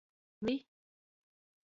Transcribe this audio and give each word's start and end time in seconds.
Vi? 0.47 0.55